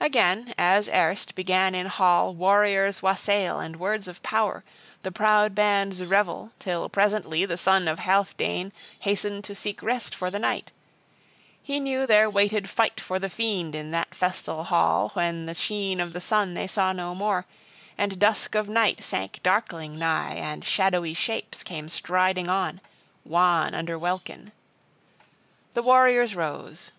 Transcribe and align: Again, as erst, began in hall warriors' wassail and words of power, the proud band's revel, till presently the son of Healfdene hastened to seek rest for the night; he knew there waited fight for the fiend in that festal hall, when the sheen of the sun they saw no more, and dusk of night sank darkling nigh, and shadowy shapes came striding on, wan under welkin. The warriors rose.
Again, 0.00 0.54
as 0.58 0.88
erst, 0.88 1.36
began 1.36 1.72
in 1.72 1.86
hall 1.86 2.34
warriors' 2.34 3.00
wassail 3.00 3.60
and 3.60 3.78
words 3.78 4.08
of 4.08 4.20
power, 4.24 4.64
the 5.04 5.12
proud 5.12 5.54
band's 5.54 6.02
revel, 6.02 6.50
till 6.58 6.88
presently 6.88 7.44
the 7.44 7.56
son 7.56 7.86
of 7.86 8.00
Healfdene 8.00 8.72
hastened 8.98 9.44
to 9.44 9.54
seek 9.54 9.80
rest 9.80 10.16
for 10.16 10.32
the 10.32 10.40
night; 10.40 10.72
he 11.62 11.78
knew 11.78 12.08
there 12.08 12.28
waited 12.28 12.68
fight 12.68 12.98
for 12.98 13.20
the 13.20 13.30
fiend 13.30 13.76
in 13.76 13.92
that 13.92 14.16
festal 14.16 14.64
hall, 14.64 15.10
when 15.10 15.46
the 15.46 15.54
sheen 15.54 16.00
of 16.00 16.12
the 16.12 16.20
sun 16.20 16.54
they 16.54 16.66
saw 16.66 16.92
no 16.92 17.14
more, 17.14 17.46
and 17.96 18.18
dusk 18.18 18.56
of 18.56 18.68
night 18.68 19.04
sank 19.04 19.38
darkling 19.44 19.96
nigh, 19.96 20.34
and 20.34 20.64
shadowy 20.64 21.14
shapes 21.14 21.62
came 21.62 21.88
striding 21.88 22.48
on, 22.48 22.80
wan 23.24 23.76
under 23.76 23.96
welkin. 23.96 24.50
The 25.74 25.84
warriors 25.84 26.34
rose. 26.34 26.90